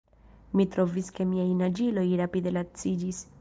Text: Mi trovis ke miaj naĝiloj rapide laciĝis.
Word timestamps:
Mi 0.59 0.63
trovis 0.75 1.11
ke 1.19 1.27
miaj 1.33 1.45
naĝiloj 1.59 2.07
rapide 2.23 2.55
laciĝis. 2.59 3.23